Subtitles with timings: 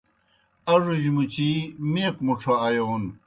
[0.73, 1.51] اڙوجیْ مُچِی
[1.91, 3.03] میک مُڇھو آیون